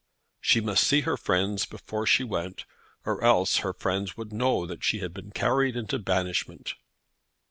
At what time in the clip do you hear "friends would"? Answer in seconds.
3.71-4.33